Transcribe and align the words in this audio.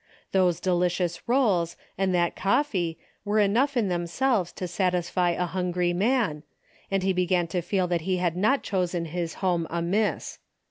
Those 0.31 0.59
delicious 0.59 1.21
rolls 1.29 1.77
and 1.95 2.11
that 2.15 2.35
coffee 2.35 2.97
were 3.23 3.37
enough 3.37 3.77
in 3.77 3.87
themselves 3.87 4.51
to 4.53 4.67
satisfy 4.67 5.29
a 5.29 5.45
hungry 5.45 5.93
man, 5.93 6.41
and 6.89 7.03
he 7.03 7.13
began 7.13 7.45
to 7.49 7.61
feel 7.61 7.85
that 7.85 8.01
he 8.01 8.17
had 8.17 8.35
not 8.35 8.63
chosen 8.63 9.05
his 9.05 9.35
home 9.45 9.67
amiss. 9.69 10.39